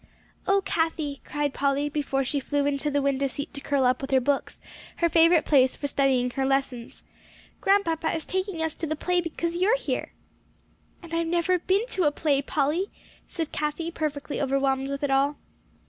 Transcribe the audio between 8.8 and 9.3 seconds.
the play